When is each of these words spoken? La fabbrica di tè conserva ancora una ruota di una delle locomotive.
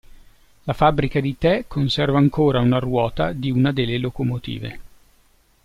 La 0.63 0.73
fabbrica 0.73 1.19
di 1.19 1.37
tè 1.37 1.65
conserva 1.67 2.17
ancora 2.17 2.59
una 2.59 2.79
ruota 2.79 3.33
di 3.33 3.51
una 3.51 3.71
delle 3.71 3.99
locomotive. 3.99 4.79